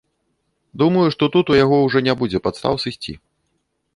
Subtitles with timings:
[0.81, 3.15] Думаю, што тут у яго ўжо не будзе падставаў сысці.